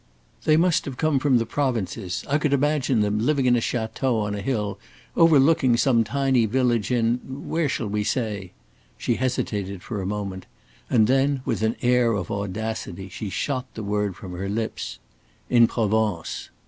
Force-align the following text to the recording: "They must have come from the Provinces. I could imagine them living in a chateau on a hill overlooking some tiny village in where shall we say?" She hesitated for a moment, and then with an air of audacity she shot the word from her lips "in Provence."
"They 0.45 0.57
must 0.57 0.85
have 0.85 0.97
come 0.97 1.19
from 1.19 1.37
the 1.37 1.45
Provinces. 1.45 2.25
I 2.27 2.39
could 2.39 2.53
imagine 2.53 3.01
them 3.01 3.19
living 3.23 3.45
in 3.45 3.55
a 3.55 3.61
chateau 3.61 4.17
on 4.21 4.33
a 4.33 4.41
hill 4.41 4.79
overlooking 5.15 5.77
some 5.77 6.03
tiny 6.03 6.47
village 6.47 6.89
in 6.89 7.19
where 7.47 7.69
shall 7.69 7.85
we 7.85 8.03
say?" 8.03 8.51
She 8.97 9.17
hesitated 9.17 9.83
for 9.83 10.01
a 10.01 10.07
moment, 10.07 10.47
and 10.89 11.05
then 11.05 11.43
with 11.45 11.61
an 11.61 11.75
air 11.83 12.13
of 12.13 12.31
audacity 12.31 13.09
she 13.09 13.29
shot 13.29 13.71
the 13.75 13.83
word 13.83 14.15
from 14.15 14.31
her 14.31 14.49
lips 14.49 14.97
"in 15.51 15.67
Provence." 15.67 16.49